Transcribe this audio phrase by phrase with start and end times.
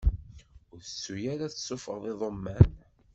[0.71, 2.71] Ur tettu ara ad tessufɣeḍ iḍumman!